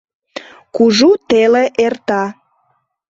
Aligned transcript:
Кужу 0.75 1.11
теле 1.29 1.63
эрта. 1.85 2.23